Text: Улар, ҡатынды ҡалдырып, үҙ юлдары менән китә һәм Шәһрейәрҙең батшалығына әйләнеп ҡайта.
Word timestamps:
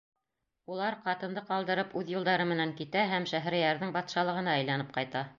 Улар, 0.75 0.95
ҡатынды 1.01 1.43
ҡалдырып, 1.49 1.91
үҙ 2.01 2.09
юлдары 2.13 2.47
менән 2.53 2.73
китә 2.79 3.03
һәм 3.11 3.27
Шәһрейәрҙең 3.33 3.93
батшалығына 3.99 4.57
әйләнеп 4.63 4.91
ҡайта. 4.97 5.23